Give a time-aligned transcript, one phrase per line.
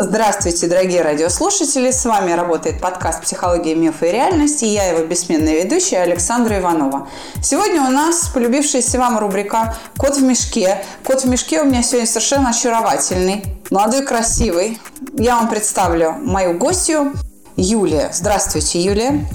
[0.00, 1.90] Здравствуйте, дорогие радиослушатели!
[1.90, 7.08] С вами работает подкаст «Психология, мифы и реальности» и я его бессменная ведущая Александра Иванова.
[7.42, 10.84] Сегодня у нас полюбившаяся вам рубрика «Кот в мешке».
[11.04, 14.78] Кот в мешке у меня сегодня совершенно очаровательный, молодой, красивый.
[15.14, 17.14] Я вам представлю мою гостью
[17.56, 18.10] Юлия.
[18.12, 19.26] Здравствуйте, Юлия.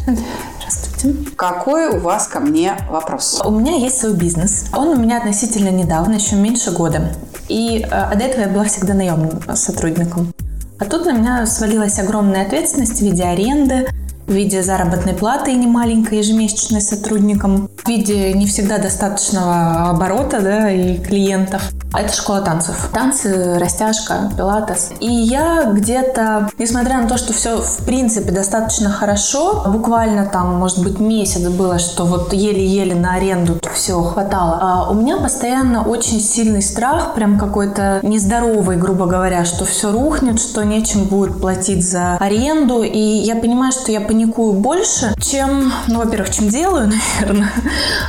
[0.59, 1.29] Здравствуйте.
[1.35, 3.41] Какой у вас ко мне вопрос?
[3.43, 4.67] У меня есть свой бизнес.
[4.73, 7.13] Он у меня относительно недавно, еще меньше года.
[7.49, 10.33] И э, а до этого я была всегда наемным сотрудником.
[10.79, 13.87] А тут на меня свалилась огромная ответственность в виде аренды,
[14.27, 20.71] в виде заработной платы и немаленькой ежемесячной сотрудникам, в виде не всегда достаточного оборота да,
[20.71, 21.71] и клиентов.
[21.93, 22.89] А это школа танцев.
[22.91, 24.89] Танцы, растяжка, пилатес.
[24.99, 30.83] И я где-то, несмотря на то, что все в принципе достаточно хорошо, буквально там, может
[30.83, 36.19] быть, месяц было, что вот еле-еле на аренду все хватало, а у меня постоянно очень
[36.19, 42.17] сильный страх, прям какой-то нездоровый, грубо говоря, что все рухнет, что нечем будет платить за
[42.17, 42.81] аренду.
[42.81, 47.51] И я понимаю, что я паникую больше, чем, ну, во-первых, чем делаю, наверное.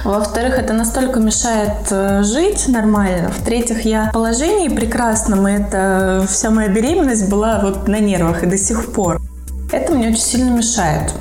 [0.05, 3.31] Во-вторых, это настолько мешает э, жить нормально.
[3.31, 8.47] В-третьих, этих я положении прекрасном, и это вся моя беременность была вот на нервах и
[8.47, 9.20] до сих пор.
[9.72, 11.12] Это мне очень сильно мешает.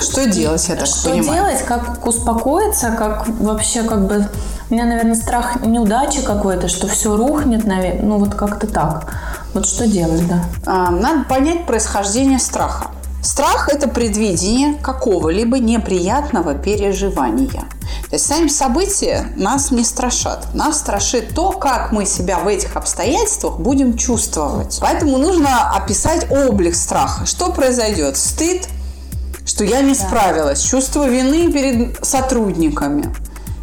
[0.00, 1.34] Что делать, я так Что понимаю?
[1.34, 4.28] делать, как успокоиться, как вообще как бы...
[4.70, 8.02] У меня, наверное, страх неудачи какой-то, что все рухнет, наверное.
[8.02, 9.12] Ну, вот как-то так.
[9.54, 10.44] Вот что делать, да.
[10.66, 12.88] А, Надо понять происхождение страха.
[13.28, 17.64] Страх– это предвидение какого-либо неприятного переживания.
[18.08, 20.54] То есть сами события нас не страшат.
[20.54, 24.78] Нас страшит то, как мы себя в этих обстоятельствах будем чувствовать.
[24.80, 27.26] Поэтому нужно описать облик страха.
[27.26, 28.16] Что произойдет?
[28.16, 28.66] Стыд,
[29.44, 33.14] что я не справилась, чувство вины перед сотрудниками,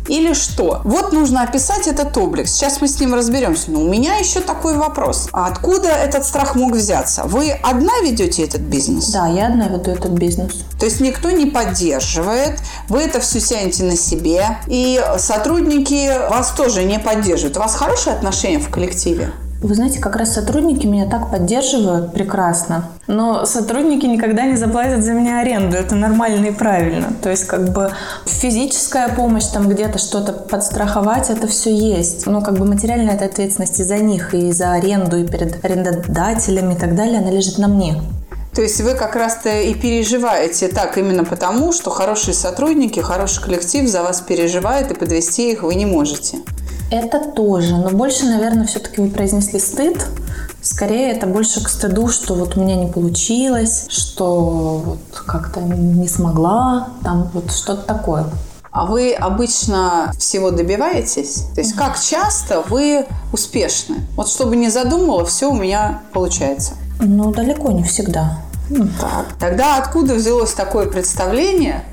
[0.07, 0.81] или что?
[0.83, 2.47] Вот нужно описать этот облик.
[2.47, 3.71] Сейчас мы с ним разберемся.
[3.71, 5.29] Но у меня еще такой вопрос.
[5.31, 7.23] А откуда этот страх мог взяться?
[7.23, 9.09] Вы одна ведете этот бизнес?
[9.09, 10.65] Да, я одна веду этот бизнес.
[10.79, 16.83] То есть никто не поддерживает, вы это все тянете на себе, и сотрудники вас тоже
[16.83, 17.57] не поддерживают.
[17.57, 19.31] У вас хорошие отношения в коллективе?
[19.65, 22.91] Вы знаете, как раз сотрудники меня так поддерживают прекрасно.
[23.07, 25.75] Но сотрудники никогда не заплатят за меня аренду.
[25.75, 27.07] Это нормально и правильно.
[27.23, 27.91] То есть как бы
[28.27, 32.27] физическая помощь, там где-то что-то подстраховать, это все есть.
[32.27, 36.77] Но как бы материальная ответственность и за них, и за аренду, и перед арендодателями и
[36.77, 37.99] так далее, она лежит на мне.
[38.53, 43.89] То есть вы как раз-то и переживаете так именно потому, что хорошие сотрудники, хороший коллектив
[43.89, 46.37] за вас переживает, и подвести их вы не можете.
[46.91, 50.05] Это тоже, но больше, наверное, все-таки вы произнесли стыд.
[50.61, 56.07] Скорее, это больше к стыду, что вот у меня не получилось, что вот как-то не
[56.07, 58.25] смогла, там вот что-то такое.
[58.71, 61.45] А вы обычно всего добиваетесь?
[61.55, 64.05] То есть как часто вы успешны?
[64.15, 66.73] Вот чтобы не задумала, все у меня получается.
[66.99, 68.39] Ну, далеко не всегда.
[68.99, 71.85] Так, тогда откуда взялось такое представление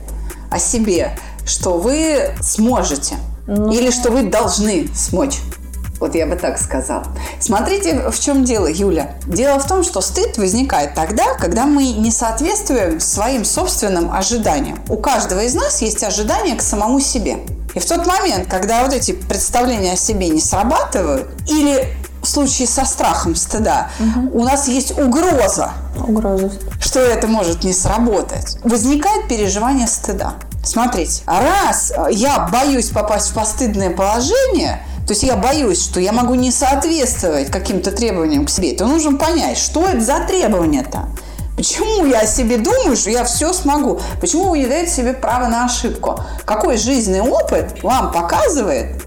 [0.50, 3.16] о себе, что вы сможете?
[3.46, 3.72] Ну.
[3.72, 5.38] Или что вы должны смочь?
[6.00, 7.04] Вот я бы так сказала.
[7.38, 9.14] Смотрите, в чем дело, Юля.
[9.26, 14.80] Дело в том, что стыд возникает тогда, когда мы не соответствуем своим собственным ожиданиям.
[14.88, 17.38] У каждого из нас есть ожидания к самому себе.
[17.74, 21.86] И в тот момент, когда вот эти представления о себе не срабатывают, или
[22.20, 23.90] в случае со страхом стыда,
[24.32, 26.50] у нас есть угроза, Угроза.
[26.80, 30.34] что это может не сработать, возникает переживание стыда.
[30.64, 36.34] Смотрите, раз я боюсь попасть в постыдное положение, то есть я боюсь, что я могу
[36.34, 41.08] не соответствовать каким-то требованиям к себе, то нужно понять, что это за требования-то.
[41.56, 44.00] Почему я о себе думаю, что я все смогу?
[44.20, 46.18] Почему вы не даете себе право на ошибку?
[46.44, 49.04] Какой жизненный опыт вам показывает,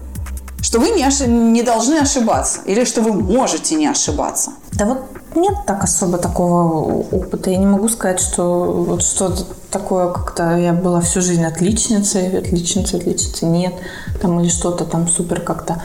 [0.62, 4.52] что вы не, оши- не должны ошибаться или что вы можете не ошибаться?
[4.72, 7.50] Да вот нет так особо такого опыта.
[7.50, 12.98] Я не могу сказать, что вот что-то такое как-то я была всю жизнь отличницей, отличницей,
[12.98, 13.48] отличницей.
[13.48, 13.74] Нет.
[14.20, 15.82] Там или что-то там супер как-то.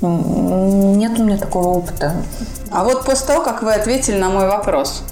[0.00, 2.12] Нет у меня такого опыта.
[2.70, 5.02] А вот после того, как вы ответили на мой вопрос,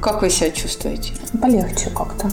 [0.00, 1.12] как вы себя чувствуете?
[1.40, 2.28] Полегче как-то.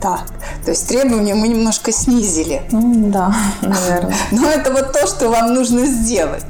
[0.00, 0.26] Так,
[0.64, 2.62] то есть требования мы немножко снизили.
[2.70, 4.14] Ну, да, наверное.
[4.30, 6.44] Но это вот то, что вам нужно сделать.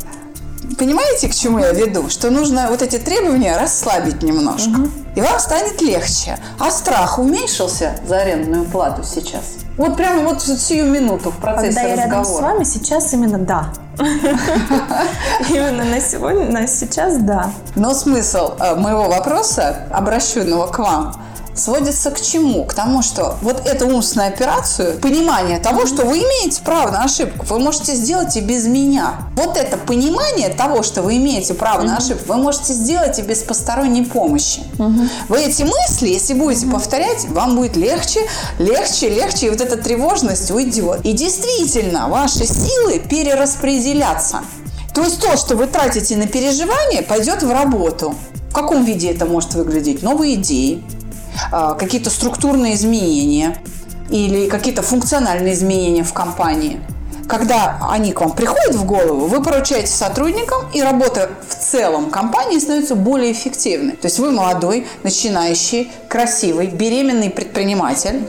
[0.78, 2.08] Понимаете, к чему я веду?
[2.10, 4.88] Что нужно вот эти требования расслабить немножко.
[5.14, 6.38] И вам станет легче.
[6.58, 9.56] А страх уменьшился за арендную плату сейчас?
[9.78, 12.18] Вот прямо вот сию минуту в процессе Когда я разговора.
[12.18, 13.72] рядом с вами, сейчас именно да.
[15.48, 17.50] Именно на сегодня, на сейчас да.
[17.74, 21.14] Но смысл э, моего вопроса, обращенного к вам,
[21.56, 22.64] сводится к чему?
[22.64, 27.44] К тому, что вот эту умственную операцию, понимание того, что вы имеете право на ошибку,
[27.46, 29.14] вы можете сделать и без меня.
[29.36, 33.42] Вот это понимание того, что вы имеете право на ошибку, вы можете сделать и без
[33.42, 34.62] посторонней помощи.
[35.28, 38.20] Вы эти мысли, если будете повторять, вам будет легче,
[38.58, 41.00] легче, легче, и вот эта тревожность уйдет.
[41.04, 44.40] И действительно, ваши силы перераспределятся.
[44.94, 48.14] То есть то, что вы тратите на переживание, пойдет в работу.
[48.50, 50.02] В каком виде это может выглядеть?
[50.02, 50.82] Новые идеи,
[51.50, 53.58] какие-то структурные изменения
[54.10, 56.80] или какие-то функциональные изменения в компании.
[57.28, 62.60] Когда они к вам приходят в голову, вы поручаете сотрудникам, и работа в целом компании
[62.60, 63.96] становится более эффективной.
[63.96, 68.24] То есть вы молодой, начинающий, красивый, беременный предприниматель,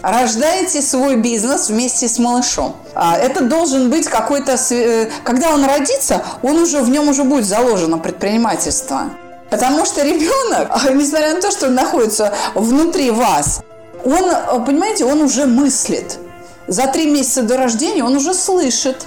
[0.00, 2.76] рождаете свой бизнес вместе с малышом.
[2.94, 4.56] А, Это должен быть какой-то...
[4.70, 9.10] э, Когда он родится, он уже, в нем уже будет заложено предпринимательство.
[9.50, 13.62] Потому что ребенок, несмотря на то, что он находится внутри вас,
[14.04, 16.18] он, э, понимаете, он уже мыслит.
[16.66, 19.06] За три месяца до рождения он уже слышит.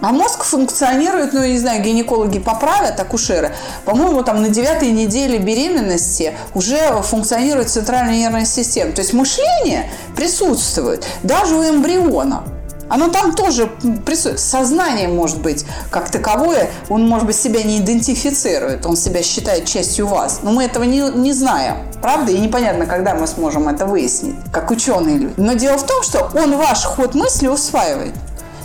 [0.00, 3.54] А мозг функционирует, ну, не знаю, гинекологи поправят, акушеры.
[3.84, 8.92] По-моему, там на девятой неделе беременности уже функционирует центральная нервная система.
[8.92, 12.42] То есть мышление присутствует даже у эмбриона.
[12.92, 13.70] Оно там тоже
[14.04, 14.38] присутствует.
[14.38, 20.06] Сознание может быть как таковое, он, может быть, себя не идентифицирует, он себя считает частью
[20.06, 20.40] вас.
[20.42, 22.32] Но мы этого не, не знаем, правда?
[22.32, 25.34] И непонятно, когда мы сможем это выяснить, как ученые люди.
[25.38, 28.12] Но дело в том, что он ваш ход мысли усваивает.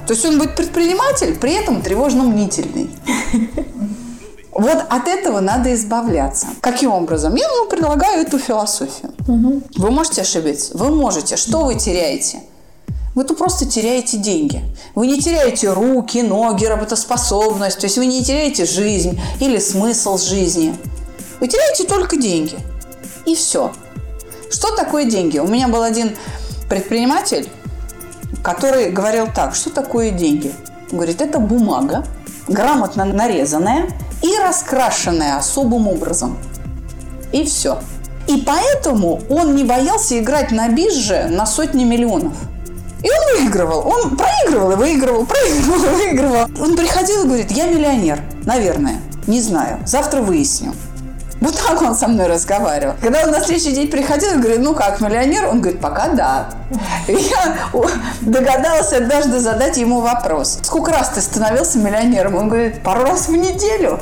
[0.06, 2.90] То есть он будет предприниматель, при этом тревожно-мнительный.
[4.52, 6.48] Вот от этого надо избавляться.
[6.62, 7.36] Каким образом?
[7.36, 9.14] Я вам предлагаю эту философию.
[9.28, 10.76] Вы можете ошибиться?
[10.76, 11.38] Вы можете.
[11.38, 12.42] Что вы теряете?
[13.18, 14.64] Вы тут просто теряете деньги.
[14.94, 17.80] Вы не теряете руки, ноги, работоспособность.
[17.80, 20.78] То есть вы не теряете жизнь или смысл жизни.
[21.40, 22.56] Вы теряете только деньги.
[23.26, 23.74] И все.
[24.52, 25.40] Что такое деньги?
[25.40, 26.16] У меня был один
[26.70, 27.50] предприниматель,
[28.44, 30.54] который говорил так, что такое деньги?
[30.92, 32.06] Он говорит, это бумага,
[32.48, 33.90] грамотно нарезанная
[34.22, 36.38] и раскрашенная особым образом.
[37.32, 37.80] И все.
[38.28, 42.36] И поэтому он не боялся играть на бирже на сотни миллионов.
[43.04, 43.88] И он выигрывал.
[43.88, 46.48] Он проигрывал и выигрывал, проигрывал и выигрывал.
[46.60, 48.22] Он приходил и говорит, я миллионер.
[48.46, 49.02] Наверное.
[49.28, 49.80] Не знаю.
[49.86, 50.74] Завтра выясню.
[51.40, 52.96] Вот так он со мной разговаривал.
[53.00, 55.46] Когда он на следующий день приходил, я говорю, ну как, миллионер?
[55.48, 56.50] Он говорит, пока да.
[57.08, 57.58] И я
[58.22, 60.60] догадалась однажды задать ему вопрос.
[60.64, 62.36] Сколько раз ты становился миллионером?
[62.36, 64.00] Он говорит, пару раз в неделю.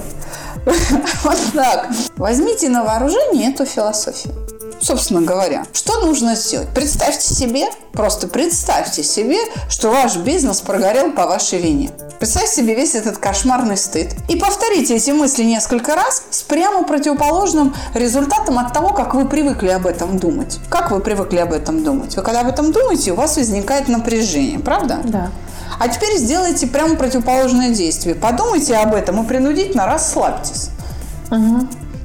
[1.23, 1.89] Вот так.
[2.15, 4.33] Возьмите на вооружение эту философию.
[4.81, 6.67] Собственно говоря, что нужно сделать?
[6.73, 9.37] Представьте себе, просто представьте себе,
[9.69, 11.91] что ваш бизнес прогорел по вашей вине.
[12.19, 14.13] Представьте себе весь этот кошмарный стыд.
[14.29, 19.69] И повторите эти мысли несколько раз с прямо противоположным результатом от того, как вы привыкли
[19.69, 20.59] об этом думать.
[20.69, 22.15] Как вы привыкли об этом думать?
[22.15, 25.01] Вы когда об этом думаете, у вас возникает напряжение, правда?
[25.03, 25.31] Да.
[25.79, 28.15] А теперь сделайте прямо противоположное действие.
[28.15, 30.69] Подумайте об этом и принудительно расслабьтесь.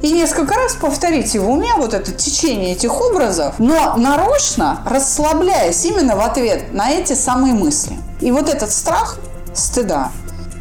[0.02, 6.16] И несколько раз повторите в уме вот это течение этих образов, но нарочно расслабляясь именно
[6.16, 7.96] в ответ на эти самые мысли.
[8.20, 9.18] И вот этот страх
[9.54, 10.10] стыда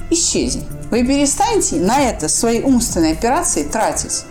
[0.09, 0.65] исчезнет.
[0.91, 4.25] Вы перестанете на это свои умственные операции тратить.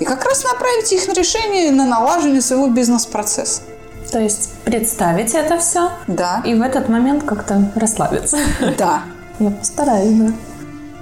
[0.00, 3.62] И как раз направите их на решение, на налаживание своего бизнес-процесса.
[4.10, 8.36] То есть представить это все Да, и в этот момент как-то расслабиться.
[8.76, 9.04] да.
[9.38, 10.32] Я постараюсь, да.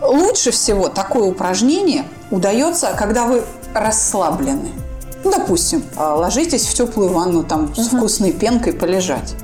[0.00, 3.42] Лучше всего такое упражнение удается, когда вы
[3.74, 4.70] расслаблены.
[5.22, 9.34] Ну, допустим, а, ложитесь в теплую ванну, там с вкусной пенкой полежать.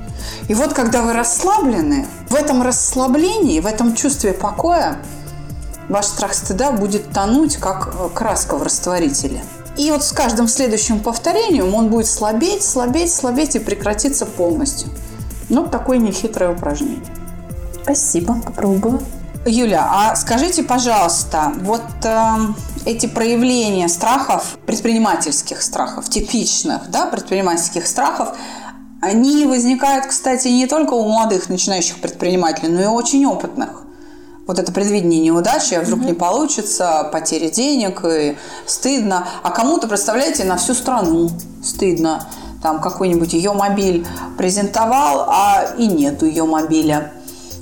[0.47, 4.97] И вот когда вы расслаблены, в этом расслаблении, в этом чувстве покоя
[5.89, 9.43] ваш страх стыда будет тонуть, как э, краска в растворителе.
[9.77, 14.89] И вот с каждым следующим повторением он будет слабеть, слабеть, слабеть и прекратиться полностью.
[15.49, 17.05] Ну, такое нехитрое упражнение.
[17.83, 19.01] Спасибо, попробую.
[19.47, 22.37] Юля, а скажите, пожалуйста, вот э,
[22.85, 28.35] эти проявления страхов, предпринимательских страхов, типичных, да, предпринимательских страхов,
[29.01, 33.83] они возникают, кстати, не только у молодых начинающих предпринимателей, но и очень опытных.
[34.47, 39.27] Вот это предвидение неудачи, а вдруг не получится, потери денег, и стыдно.
[39.43, 41.29] А кому-то, представляете, на всю страну
[41.61, 42.25] стыдно.
[42.63, 47.11] Там какой-нибудь ее мобиль презентовал, а и нету ее мобиля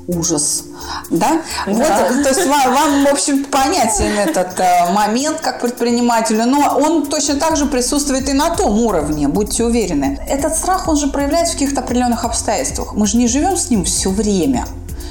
[0.08, 0.64] ужас.
[1.10, 1.42] Да?
[1.66, 2.08] да.
[2.08, 7.08] Вот, то есть вам, вам, в общем, понятен этот э, момент как предпринимателю, но он
[7.08, 10.20] точно так же присутствует и на том уровне, будьте уверены.
[10.28, 12.94] Этот страх, он же проявляется в каких-то определенных обстоятельствах.
[12.94, 14.66] Мы же не живем с ним все время.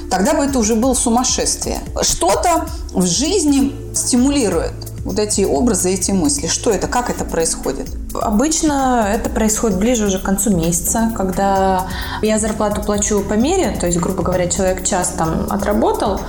[0.09, 1.79] Тогда бы это уже было сумасшествие.
[2.01, 4.73] Что-то в жизни стимулирует
[5.05, 6.47] вот эти образы, эти мысли.
[6.47, 7.87] Что это, как это происходит?
[8.13, 11.87] Обычно это происходит ближе уже к концу месяца, когда
[12.21, 16.19] я зарплату плачу по мере, то есть, грубо говоря, человек час там отработал,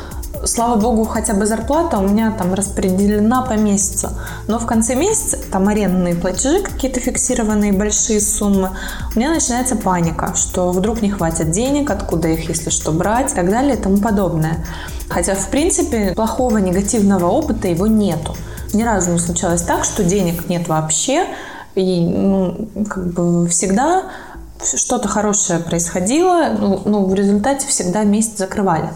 [0.45, 4.11] слава богу, хотя бы зарплата у меня там распределена по месяцу.
[4.47, 8.71] Но в конце месяца, там арендные платежи какие-то фиксированные, большие суммы,
[9.15, 13.35] у меня начинается паника, что вдруг не хватит денег, откуда их, если что, брать и
[13.35, 14.65] так далее и тому подобное.
[15.09, 18.37] Хотя, в принципе, плохого негативного опыта его нету.
[18.73, 21.27] Ни разу не случалось так, что денег нет вообще,
[21.75, 24.05] и ну, как бы всегда
[24.63, 28.91] что-то хорошее происходило, ну, ну, в результате всегда месяц закрывали.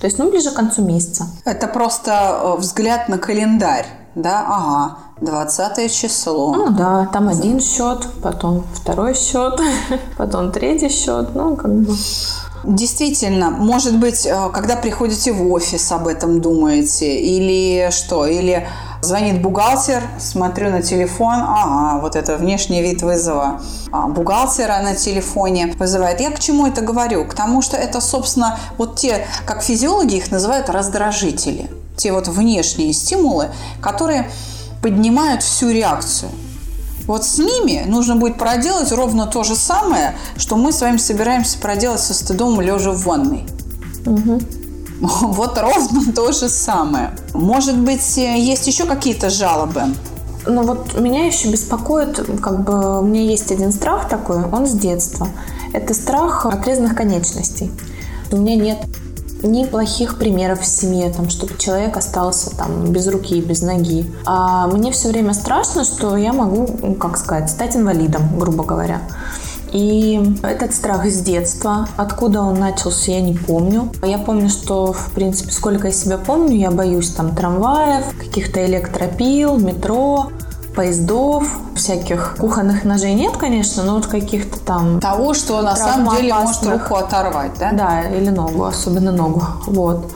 [0.00, 1.26] То есть, ну, ближе к концу месяца.
[1.44, 4.44] Это просто э, взгляд на календарь, да?
[4.46, 6.54] Ага, 20 число.
[6.54, 9.60] Ну да, там один счет, потом второй счет,
[10.16, 11.94] потом третий счет, ну, как бы...
[12.62, 18.66] Действительно, может быть, э, когда приходите в офис, об этом думаете, или что, или
[19.02, 25.74] Звонит бухгалтер, смотрю на телефон, ага, вот это внешний вид вызова а, бухгалтера на телефоне
[25.78, 26.20] вызывает.
[26.20, 27.24] Я к чему это говорю?
[27.24, 31.70] К тому, что это, собственно, вот те, как физиологи их называют, раздражители.
[31.96, 33.48] Те вот внешние стимулы,
[33.80, 34.30] которые
[34.82, 36.30] поднимают всю реакцию.
[37.06, 41.58] Вот с ними нужно будет проделать ровно то же самое, что мы с вами собираемся
[41.58, 43.46] проделать со стыдом лежа в ванной.
[44.04, 44.40] Угу.
[45.22, 47.16] Вот ровно то же самое.
[47.32, 49.82] Может быть, есть еще какие-то жалобы?
[50.46, 54.72] Ну вот меня еще беспокоит, как бы у меня есть один страх такой, он с
[54.72, 55.28] детства.
[55.72, 57.70] Это страх отрезанных конечностей.
[58.32, 58.78] У меня нет
[59.42, 64.10] ни плохих примеров в семье, там, чтобы человек остался там без руки, без ноги.
[64.26, 69.00] А мне все время страшно, что я могу, ну, как сказать, стать инвалидом, грубо говоря.
[69.72, 73.92] И этот страх с детства, откуда он начался, я не помню.
[74.02, 79.58] Я помню, что, в принципе, сколько я себя помню, я боюсь там трамваев, каких-то электропил,
[79.58, 80.30] метро,
[80.74, 85.00] поездов, всяких кухонных ножей нет, конечно, но вот каких-то там...
[85.00, 87.72] Того, что на самом деле может руку оторвать, да?
[87.72, 89.42] Да, или ногу, особенно ногу.
[89.66, 90.12] Вот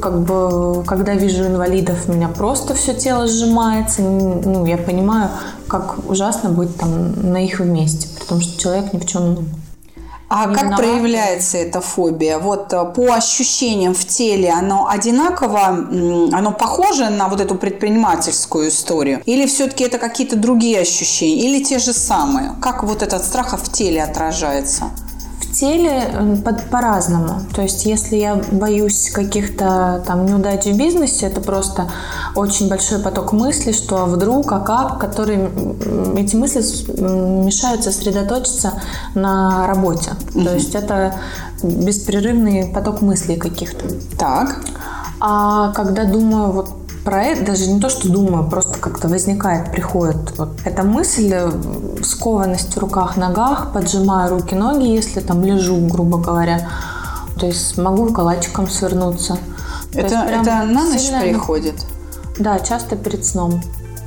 [0.00, 4.02] как бы, когда вижу инвалидов, у меня просто все тело сжимается.
[4.02, 5.30] Ну, я понимаю,
[5.68, 9.46] как ужасно быть там на их месте, потому что человек ни в чем
[10.28, 12.38] а как проявляется эта фобия?
[12.38, 15.66] Вот э, по ощущениям в теле оно одинаково,
[16.32, 19.22] оно похоже на вот эту предпринимательскую историю?
[19.24, 21.42] Или все-таки это какие-то другие ощущения?
[21.42, 22.56] Или те же самые?
[22.60, 24.90] Как вот этот страх в теле отражается?
[25.58, 26.38] Теле
[26.70, 27.40] по-разному.
[27.54, 31.90] То есть, если я боюсь каких-то там неудач в бизнесе, это просто
[32.34, 35.50] очень большой поток мыслей, что вдруг, а как, которые
[36.16, 36.60] эти мысли
[37.00, 38.72] мешают сосредоточиться
[39.14, 40.12] на работе.
[40.34, 40.44] Угу.
[40.44, 41.14] То есть, это
[41.62, 43.86] беспрерывный поток мыслей каких-то.
[44.18, 44.60] Так.
[45.20, 50.36] А когда думаю вот про это даже не то, что думаю, просто как-то возникает, приходит
[50.36, 51.52] вот эта мысль, э,
[52.02, 56.68] скованность в руках, ногах, поджимаю руки-ноги, если там лежу, грубо говоря.
[57.38, 59.38] То есть могу калачиком свернуться.
[59.94, 61.20] Это, это на ночь сильно...
[61.20, 61.76] приходит?
[62.40, 63.62] Да, часто перед сном.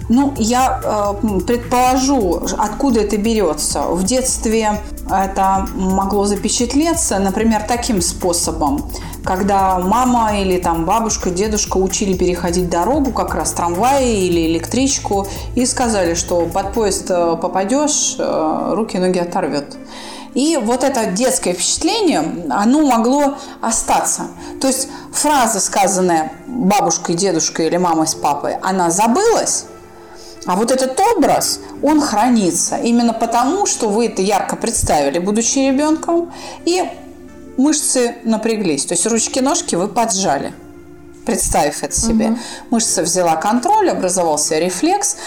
[0.09, 3.83] Ну, я э, предположу, откуда это берется.
[3.83, 8.91] В детстве это могло запечатлеться, например, таким способом,
[9.23, 15.65] когда мама или там бабушка, дедушка учили переходить дорогу, как раз трамвай или электричку, и
[15.65, 19.77] сказали, что под поезд э, попадешь, э, руки-ноги оторвет.
[20.35, 24.27] И вот это детское впечатление, оно могло остаться.
[24.61, 29.65] То есть фраза, сказанная бабушкой, дедушкой или мамой с папой, она забылась,
[30.45, 36.31] а вот этот образ, он хранится именно потому, что вы это ярко представили, будучи ребенком,
[36.65, 36.89] и
[37.59, 38.85] мышцы напряглись.
[38.85, 40.53] То есть ручки-ножки вы поджали
[41.25, 42.29] представив это себе.
[42.29, 42.39] Угу.
[42.71, 45.17] Мышца взяла контроль, образовался рефлекс.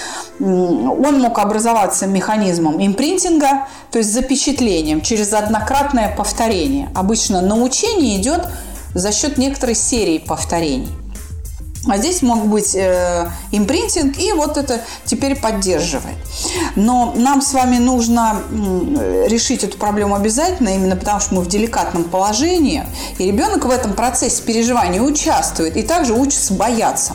[0.40, 6.90] Он мог образоваться механизмом импринтинга, то есть запечатлением через однократное повторение.
[6.96, 8.48] Обычно научение идет
[8.94, 10.88] за счет некоторой серии повторений.
[11.88, 16.16] А здесь мог быть э, импринтинг, и вот это теперь поддерживает.
[16.76, 18.42] Но нам с вами нужно
[19.26, 22.84] решить эту проблему обязательно, именно потому что мы в деликатном положении,
[23.18, 27.14] и ребенок в этом процессе переживания участвует и также учится бояться.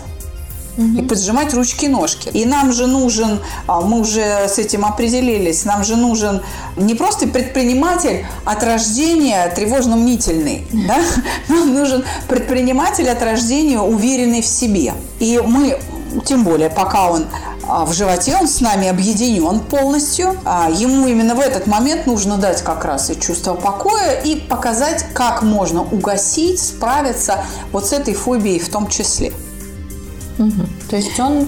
[0.78, 2.30] И поджимать ручки-ножки.
[2.30, 6.42] И нам же нужен, а, мы уже с этим определились, нам же нужен
[6.76, 10.98] не просто предприниматель от рождения тревожно-мнительный, да?
[11.50, 14.94] нам нужен предприниматель от рождения уверенный в себе.
[15.20, 15.80] И мы,
[16.26, 17.26] тем более, пока он
[17.68, 20.38] а, в животе, он с нами объединен полностью.
[20.46, 25.06] А ему именно в этот момент нужно дать как раз и чувство покоя и показать,
[25.14, 29.34] как можно угасить, справиться вот с этой фобией в том числе.
[30.38, 30.68] Угу.
[30.90, 31.48] То есть он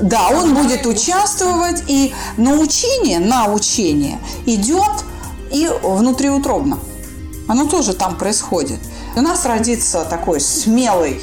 [0.00, 5.04] да, он будет участвовать, и научение, научение идет
[5.52, 6.78] и внутриутробно.
[7.48, 8.78] Оно тоже там происходит.
[9.16, 11.20] У нас родится такой смелый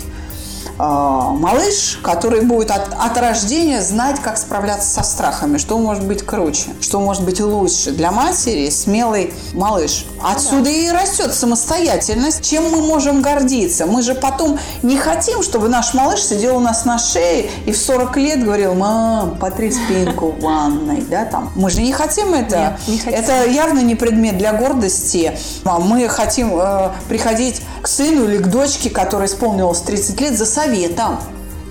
[0.77, 6.69] малыш, который будет от, от рождения знать, как справляться со страхами, что может быть круче,
[6.81, 10.05] что может быть лучше для матери, смелый малыш.
[10.23, 13.85] Отсюда и растет самостоятельность, чем мы можем гордиться.
[13.85, 17.77] Мы же потом не хотим, чтобы наш малыш сидел у нас на шее и в
[17.77, 21.51] 40 лет говорил, мам, потри спинку в ванной, да, там.
[21.55, 22.77] Мы же не хотим это.
[22.77, 23.19] Нет, не хотим.
[23.19, 25.37] Это явно не предмет для гордости.
[25.63, 31.19] Мы хотим э, приходить к сыну или к дочке, которая исполнилась 30 лет, за советом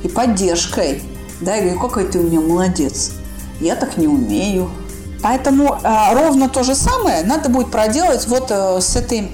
[0.03, 1.03] и поддержкой.
[1.41, 3.13] Да, я говорю, какой ты у меня молодец.
[3.61, 4.71] Я так не умею.
[5.23, 9.31] Поэтому э, ровно то же самое надо будет проделать вот э, с этой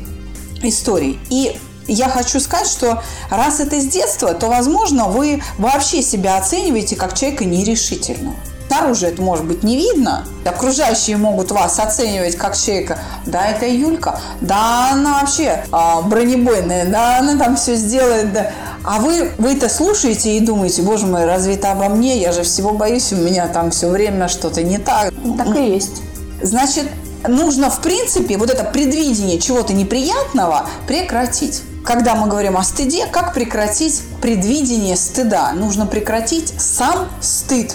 [0.62, 1.19] историей.
[1.29, 6.97] И я хочу сказать, что раз это с детства, то, возможно, вы вообще себя оцениваете
[6.97, 8.37] как человека нерешительного.
[8.73, 10.25] Снаружи это может быть не видно.
[10.47, 12.99] Окружающие могут вас оценивать как человека.
[13.26, 14.19] Да, это Юлька.
[14.41, 16.87] Да, она вообще а, бронебойная.
[16.87, 18.33] Да, она там все сделает.
[18.33, 18.50] Да.
[18.83, 22.19] А вы, вы это слушаете и думаете, боже мой, разве это обо мне?
[22.19, 25.12] Я же всего боюсь, у меня там все время что-то не так.
[25.37, 26.00] Так и есть.
[26.41, 26.87] Значит,
[27.29, 31.61] нужно, в принципе, вот это предвидение чего-то неприятного прекратить.
[31.85, 35.52] Когда мы говорим о стыде, как прекратить предвидение стыда?
[35.52, 37.75] Нужно прекратить сам стыд.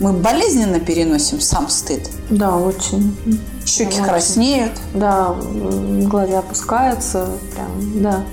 [0.00, 2.08] Мы болезненно переносим сам стыд.
[2.30, 3.16] Да, очень.
[3.66, 4.04] Щеки Очень.
[4.04, 4.72] краснеют.
[4.94, 8.24] Да, глаза опускаются, прям, да.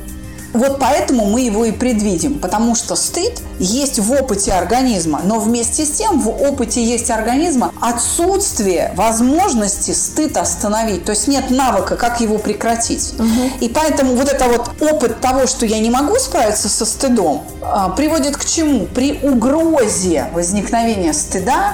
[0.55, 5.85] Вот поэтому мы его и предвидим, потому что стыд есть в опыте организма, но вместе
[5.85, 12.21] с тем в опыте есть организма отсутствие возможности стыд остановить, то есть нет навыка, как
[12.21, 13.13] его прекратить.
[13.59, 17.89] И поэтому вот это вот опыт того, что я не могу справиться со стыдом, а,
[17.89, 18.85] приводит к чему?
[18.85, 21.73] При угрозе возникновения стыда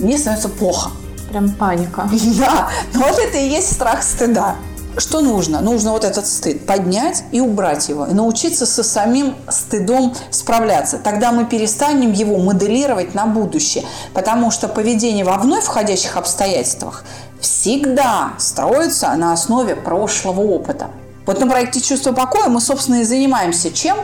[0.00, 0.90] мне становится плохо.
[1.30, 2.08] Прям паника.
[2.38, 4.56] Да, но вот это и есть страх стыда.
[4.96, 5.60] Что нужно?
[5.60, 8.06] Нужно вот этот стыд поднять и убрать его.
[8.06, 10.98] И научиться со самим стыдом справляться.
[10.98, 13.84] Тогда мы перестанем его моделировать на будущее.
[14.12, 17.04] Потому что поведение во вновь входящих обстоятельствах
[17.40, 20.90] всегда строится на основе прошлого опыта.
[21.26, 23.98] Вот на проекте «Чувство покоя» мы, собственно, и занимаемся чем?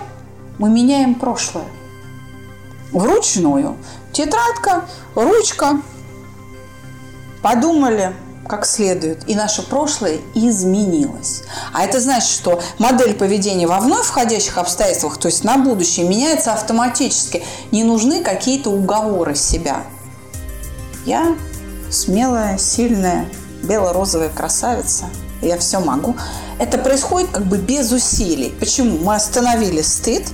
[0.59, 1.64] Мы меняем прошлое.
[2.92, 3.76] Вручную.
[4.12, 5.81] Тетрадка, ручка,
[7.42, 8.12] подумали
[8.50, 11.42] как следует, и наше прошлое изменилось.
[11.72, 16.52] А это значит, что модель поведения во вновь входящих обстоятельствах, то есть на будущее, меняется
[16.52, 17.44] автоматически.
[17.70, 19.84] Не нужны какие-то уговоры себя.
[21.06, 21.36] Я
[21.92, 23.26] смелая, сильная,
[23.62, 25.04] бело-розовая красавица.
[25.42, 26.16] Я все могу.
[26.58, 28.52] Это происходит как бы без усилий.
[28.58, 28.98] Почему?
[28.98, 30.26] Мы остановили стыд,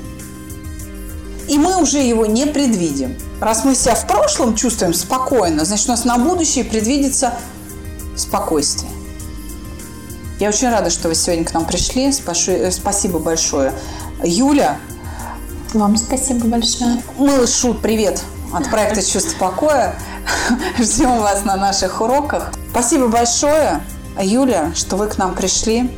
[1.48, 3.14] и мы уже его не предвидим.
[3.42, 7.35] Раз мы себя в прошлом чувствуем спокойно, значит, у нас на будущее предвидится
[8.16, 8.90] спокойствие.
[10.38, 12.11] Я очень рада, что вы сегодня к нам пришли.
[12.11, 13.72] Э, Спасибо большое.
[14.22, 14.79] Юля,
[15.72, 17.02] Вам спасибо большое.
[17.18, 19.94] малышу привет от проекта «Чувство покоя».
[20.79, 22.52] Ждем вас на наших уроках.
[22.70, 23.81] Спасибо большое,
[24.20, 25.90] Юля, что вы к нам пришли.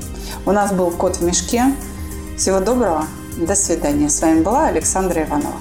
[0.46, 1.72] У нас был «Кот в мешке».
[2.36, 3.06] Всего доброго.
[3.36, 4.08] До свидания.
[4.08, 5.56] С вами была Александра Иванова.